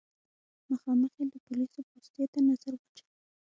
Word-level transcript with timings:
مخامخ 0.69 1.13
يې 1.19 1.25
د 1.33 1.35
پوليسو 1.45 1.79
پوستې 1.89 2.23
ته 2.33 2.39
نظر 2.49 2.73
واچوه. 2.77 3.09